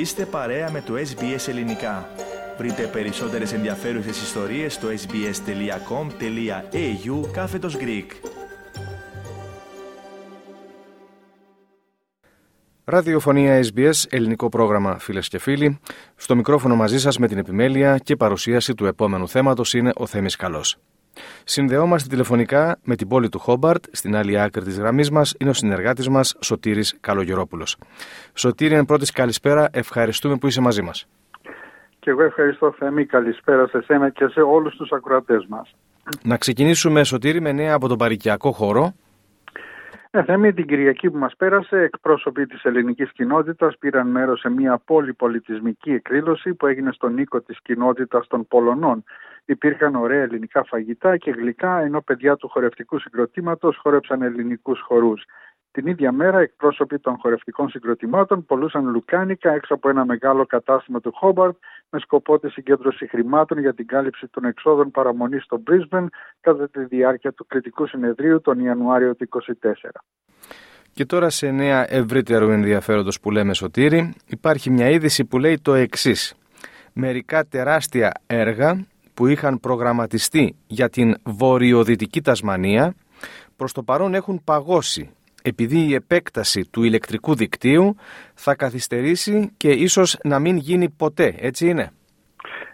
[0.00, 2.08] Είστε παρέα με το SBS Ελληνικά.
[2.58, 5.30] Βρείτε περισσότερες ενδιαφέρουσες ιστορίες στο sbs.com.au
[7.32, 8.06] κάθετος Greek.
[12.84, 15.80] Ραδιοφωνία SBS, ελληνικό πρόγραμμα φίλες και φίλοι.
[16.16, 20.36] Στο μικρόφωνο μαζί σας με την επιμέλεια και παρουσίαση του επόμενου θέματος είναι ο Θέμης
[20.36, 20.78] Καλός.
[21.44, 25.52] Συνδεόμαστε τηλεφωνικά με την πόλη του Χόμπαρτ, στην άλλη άκρη της γραμμής μας είναι ο
[25.52, 27.76] συνεργάτης μας Σωτήρης Καλογερόπουλος.
[28.34, 31.06] Σωτήρη, εν πρώτης καλησπέρα, ευχαριστούμε που είσαι μαζί μας.
[32.00, 33.06] Και εγώ ευχαριστώ, Θέμη.
[33.06, 35.74] Καλησπέρα σε εσένα και σε όλους τους ακροατές μας.
[36.22, 38.94] Να ξεκινήσουμε, Σωτήρη, με νέα από τον παρικιακό χώρο.
[40.12, 44.78] Ε, Θέμη, την Κυριακή που μας πέρασε, εκπρόσωποι της ελληνικής κοινότητας πήραν μέρος σε μια
[44.78, 49.04] πολυπολιτισμική εκδήλωση που έγινε στον οίκο της κοινότητας των Πολωνών
[49.44, 55.24] υπήρχαν ωραία ελληνικά φαγητά και γλυκά, ενώ παιδιά του χορευτικού συγκροτήματος χόρεψαν ελληνικούς χορούς.
[55.72, 61.12] Την ίδια μέρα, εκπρόσωποι των χορευτικών συγκροτημάτων πολλούσαν λουκάνικα έξω από ένα μεγάλο κατάστημα του
[61.14, 61.56] Χόμπαρτ
[61.90, 66.06] με σκοπό τη συγκέντρωση χρημάτων για την κάλυψη των εξόδων παραμονής στο Brisbane
[66.40, 69.70] κατά τη διάρκεια του κριτικού συνεδρίου τον Ιανουάριο του 2024.
[70.92, 75.74] Και τώρα σε νέα ευρύτερου ενδιαφέροντος που λέμε Σωτήρη υπάρχει μια είδηση που λέει το
[75.74, 76.34] εξής.
[76.92, 82.94] Μερικά τεράστια έργα που είχαν προγραμματιστεί για την βορειοδυτική Τασμανία
[83.56, 87.96] προς το παρόν έχουν παγώσει επειδή η επέκταση του ηλεκτρικού δικτύου
[88.34, 91.90] θα καθυστερήσει και ίσως να μην γίνει ποτέ, έτσι είναι;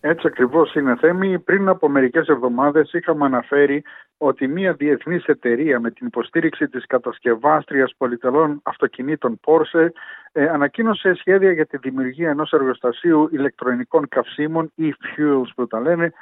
[0.00, 1.38] Έτσι ακριβώς είναι Θέμη.
[1.38, 3.82] Πριν από μερικές εβδομάδες είχαμε αναφέρει
[4.24, 9.88] ότι μια διεθνής εταιρεία με την υποστήριξη της κατασκευάστριας πολυτελών αυτοκινήτων Porsche
[10.32, 16.12] ε, ανακοίνωσε σχέδια για τη δημιουργία ενός εργοστασίου ηλεκτρονικών καυσίμων e-fuels που τα λένε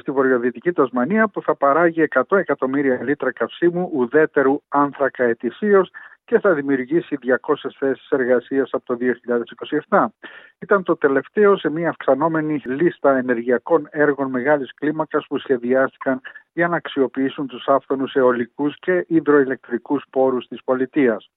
[0.00, 5.90] στη βορειοδυτική Τασμανία που θα παράγει 100 εκατομμύρια λίτρα καυσίμου ουδέτερου άνθρακα ετησίως
[6.24, 8.96] και θα δημιουργήσει 200 θέσεις εργασίας από το
[9.88, 10.06] 2027.
[10.58, 16.20] Ήταν το τελευταίο σε μια αυξανόμενη λίστα ενεργειακών έργων μεγάλης κλίμακας που σχεδιάστηκαν
[16.52, 21.30] για να αξιοποιήσουν τους άφθονους αιωλικούς και υδροηλεκτρικούς πόρους της πολιτείας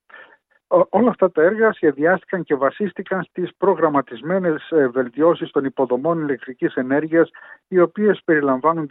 [0.68, 7.30] όλα αυτά τα έργα σχεδιάστηκαν και βασίστηκαν στις προγραμματισμένες ε, βελτιώσεις των υποδομών ηλεκτρικής ενέργειας
[7.68, 8.88] οι οποίες περιλαμβάνουν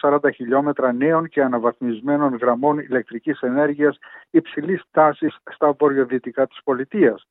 [0.00, 3.98] 240 χιλιόμετρα νέων και αναβαθμισμένων γραμμών ηλεκτρικής ενέργειας
[4.30, 7.26] υψηλής τάσης στα βορειοδυτικά της πολιτείας.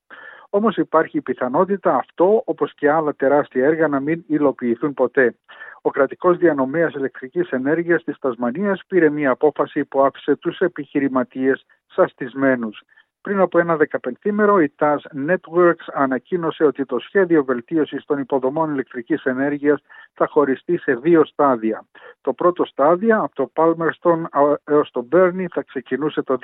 [0.50, 5.36] Όμως υπάρχει η πιθανότητα αυτό, όπως και άλλα τεράστια έργα, να μην υλοποιηθούν ποτέ.
[5.82, 12.82] Ο κρατικός διανομέας ηλεκτρικής ενέργειας της Τασμανίας πήρε μια απόφαση που άφησε τους επιχειρηματίες σαστισμένους.
[13.26, 14.98] Πριν από ένα δεκαπενθήμερο, η TAS
[15.28, 19.82] Networks ανακοίνωσε ότι το σχέδιο βελτίωσης των υποδομών ηλεκτρικής ενέργειας
[20.14, 21.86] θα χωριστεί σε δύο στάδια.
[22.22, 26.38] Το πρώτο στάδιο, από το Palmerston έως το Burnley, θα ξεκινούσε το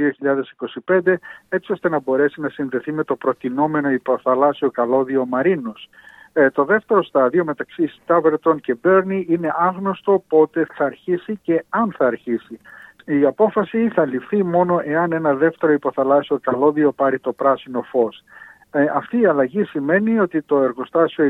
[0.86, 1.14] 2025,
[1.50, 5.90] έτσι ώστε να μπορέσει να συνδεθεί με το προτινόμενο υποθαλάσσιο καλώδιο Μαρίνος.
[6.34, 11.94] Ε, το δεύτερο στάδιο μεταξύ Στάβερτον και Μπέρνι είναι άγνωστο πότε θα αρχίσει και αν
[11.98, 12.60] θα αρχίσει.
[13.06, 18.24] Η απόφαση θα ληφθεί μόνο εάν ένα δεύτερο υποθαλάσσιο καλώδιο πάρει το πράσινο φως.
[18.72, 21.30] Ε, αυτή η αλλαγή σημαίνει ότι το εργοστάσιο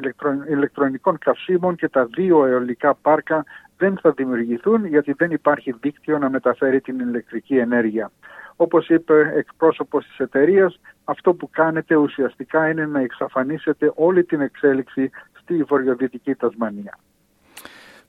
[0.50, 3.46] ηλεκτρονικών καυσίμων και τα δύο αιωλικά πάρκα
[3.78, 8.12] δεν θα δημιουργηθούν γιατί δεν υπάρχει δίκτυο να μεταφέρει την ηλεκτρική ενέργεια.
[8.56, 15.10] Όπως είπε εκπρόσωπος της εταιρείας, αυτό που κάνετε ουσιαστικά είναι να εξαφανίσετε όλη την εξέλιξη
[15.42, 16.98] στη βορειοδυτική Τασμανία.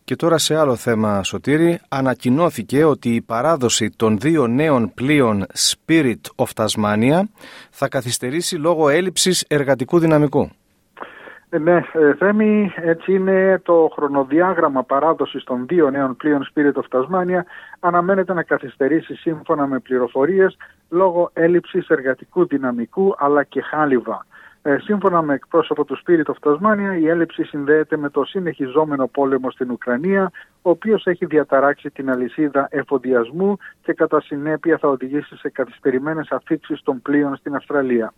[0.04, 6.20] Και τώρα σε άλλο θέμα, Σωτήρη, ανακοινώθηκε ότι η παράδοση των δύο νέων πλοίων Spirit
[6.36, 7.20] of Tasmania
[7.70, 10.50] θα καθυστερήσει λόγω έλλειψης εργατικού δυναμικού.
[11.54, 16.98] Ε, ναι, ε, Θέμη, έτσι είναι το χρονοδιάγραμμα παράδοσης των δύο νέων πλοίων Spirit of
[16.98, 17.40] Tasmania
[17.80, 20.56] αναμένεται να καθυστερήσει σύμφωνα με πληροφορίες
[20.88, 24.26] λόγω έλλειψης εργατικού δυναμικού αλλά και χάλιβα.
[24.64, 29.50] Ε, σύμφωνα με εκπρόσωπο του Spirit of Tasmania, η έλλειψη συνδέεται με το συνεχιζόμενο πόλεμο
[29.50, 30.30] στην Ουκρανία,
[30.62, 36.82] ο οποίος έχει διαταράξει την αλυσίδα εφοδιασμού και κατά συνέπεια θα οδηγήσει σε καθυστερημένες αφήξεις
[36.82, 38.12] των πλοίων στην Αυστραλία.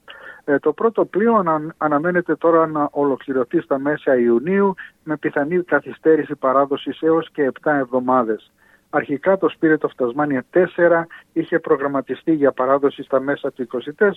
[0.44, 4.74] Ε, το πρώτο πλοίο ανα, αναμένεται τώρα να ολοκληρωθεί στα μέσα Ιουνίου
[5.04, 8.52] με πιθανή καθυστέρηση παράδοσης έως και 7 εβδομάδες.
[8.96, 10.40] Αρχικά το Spirit of Tasmania
[10.76, 11.02] 4
[11.32, 13.68] είχε προγραμματιστεί για παράδοση στα μέσα του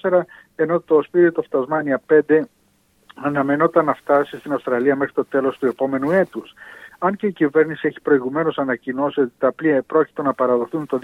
[0.01, 0.21] 24,
[0.55, 2.39] ενώ το Spirit of Tasmania 5
[3.15, 6.53] αναμενόταν να φτάσει στην Αυστραλία μέχρι το τέλος του επόμενου έτους.
[6.99, 10.99] Αν και η κυβέρνηση έχει προηγουμένως ανακοινώσει ότι τα πλοία επρόκειτο να παραδοθούν το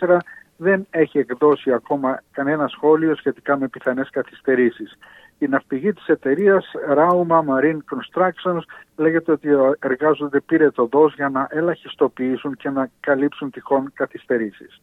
[0.00, 0.16] 2024,
[0.56, 4.98] δεν έχει εκδώσει ακόμα κανένα σχόλιο σχετικά με πιθανές καθυστερήσεις.
[5.38, 6.64] Η ναυπηγή της εταιρείας
[6.96, 8.62] Rauma Marine Constructions
[8.96, 9.48] λέγεται ότι
[9.78, 14.80] εργάζονται πύρετο δός για να ελαχιστοποιήσουν και να καλύψουν τυχόν καθυστερήσεις.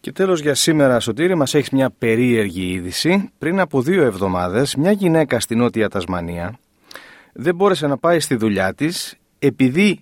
[0.00, 3.32] Και τέλος για σήμερα Σωτήρη μας έχεις μια περίεργη είδηση.
[3.38, 6.58] Πριν από δύο εβδομάδες μια γυναίκα στη Νότια Τασμανία
[7.32, 10.00] δεν μπόρεσε να πάει στη δουλειά της επειδή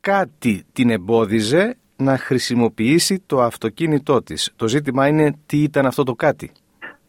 [0.00, 4.52] κάτι την εμπόδιζε να χρησιμοποιήσει το αυτοκίνητό της.
[4.56, 6.50] Το ζήτημα είναι τι ήταν αυτό το κάτι.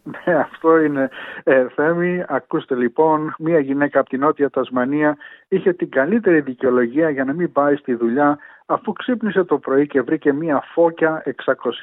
[0.07, 1.09] Ναι, αυτό είναι
[1.43, 2.23] ε, Θέμη.
[2.27, 5.17] Ακούστε λοιπόν, μία γυναίκα από την Νότια Τασμανία
[5.47, 10.01] είχε την καλύτερη δικαιολογία για να μην πάει στη δουλειά αφού ξύπνησε το πρωί και
[10.01, 11.23] βρήκε μία φώκια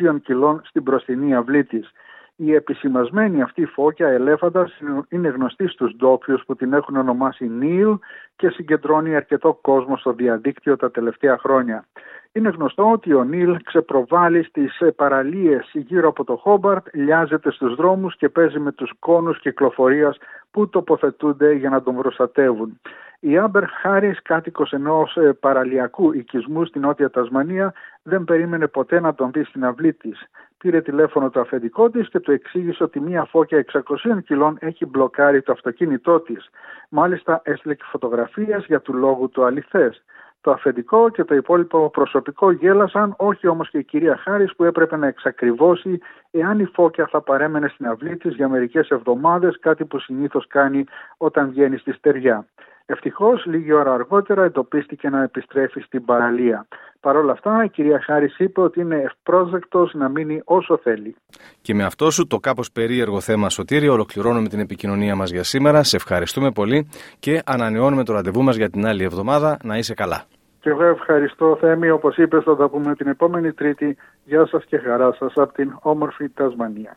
[0.03, 1.93] 600 κιλών στην μπροστινή αυλή της.
[2.37, 7.99] Η επισημασμένη αυτή φώκια ελέφαντας είναι γνωστή στους ντόπιους που την έχουν ονομάσει Νίλ
[8.37, 11.85] και συγκεντρώνει αρκετό κόσμο στο διαδίκτυο τα τελευταία χρόνια.
[12.33, 18.17] Είναι γνωστό ότι ο Νίλ ξεπροβάλλει στις παραλίες γύρω από το Χόμπαρτ, λιάζεται στους δρόμους
[18.17, 20.19] και παίζει με τους κόνους κυκλοφορίας
[20.51, 22.81] που τοποθετούνται για να τον προστατεύουν.
[23.21, 29.15] Η Άμπερ Χάρη, κάτοικος ενός ε, παραλιακού οικισμού στην Νότια Τασμανία, δεν περίμενε ποτέ να
[29.15, 30.29] τον δει στην αυλή της.
[30.65, 35.43] Πήρε τηλέφωνο το αφεντικό της και του εξήγησε ότι μία φώκια 600 κιλών έχει μπλοκάρει
[35.43, 36.51] το αυτοκίνητό της.
[36.89, 40.05] Μάλιστα έστειλε και φωτογραφίες για του λόγου του αληθές.
[40.41, 44.97] Το αφεντικό και το υπόλοιπο προσωπικό γέλασαν, όχι όμως και η κυρία Χάρης που έπρεπε
[44.97, 45.99] να εξακριβώσει
[46.31, 50.85] εάν η φώκια θα παρέμενε στην αυλή της για μερικές εβδομάδες, κάτι που συνήθως κάνει
[51.17, 52.47] όταν βγαίνει στη στεριά.
[52.87, 56.67] Ευτυχώς, λίγη ώρα αργότερα εντοπίστηκε να επιστρέφει στην παραλία.
[57.01, 61.17] Παρ' όλα αυτά, η κυρία Χάρη είπε ότι είναι ευπρόσδεκτος να μείνει όσο θέλει.
[61.63, 65.83] Και με αυτό σου το κάπως περίεργο θέμα, Σωτήρη, ολοκληρώνουμε την επικοινωνία μας για σήμερα.
[65.83, 66.89] Σε ευχαριστούμε πολύ
[67.19, 69.59] και ανανεώνουμε το ραντεβού μας για την άλλη εβδομάδα.
[69.63, 70.25] Να είσαι καλά.
[70.61, 71.91] Και εγώ ευχαριστώ, Θέμη.
[71.91, 73.97] Όπως είπες, θα τα πούμε την επόμενη Τρίτη.
[74.25, 76.97] Γεια σας και χαρά σας από την όμορφη Τασμανία.